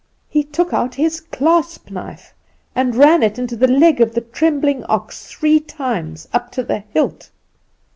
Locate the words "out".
0.73-0.95